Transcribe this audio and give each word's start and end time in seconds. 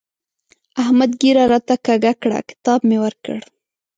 احمد 0.81 1.11
ږيره 1.21 1.43
راته 1.51 1.75
کږه 1.85 2.13
کړه؛ 2.21 2.39
کتاب 2.49 2.79
مې 2.89 2.97
ورکړ. 3.03 3.37